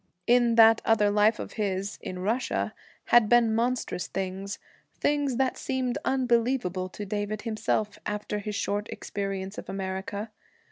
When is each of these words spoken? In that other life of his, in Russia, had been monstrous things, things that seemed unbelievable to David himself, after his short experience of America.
In 0.25 0.55
that 0.55 0.81
other 0.83 1.11
life 1.11 1.37
of 1.37 1.53
his, 1.61 1.99
in 2.01 2.17
Russia, 2.23 2.73
had 3.13 3.29
been 3.29 3.53
monstrous 3.53 4.07
things, 4.07 4.57
things 4.95 5.35
that 5.35 5.59
seemed 5.59 5.99
unbelievable 6.03 6.89
to 6.89 7.05
David 7.05 7.43
himself, 7.43 7.99
after 8.03 8.39
his 8.39 8.55
short 8.55 8.89
experience 8.89 9.59
of 9.59 9.69
America. 9.69 10.31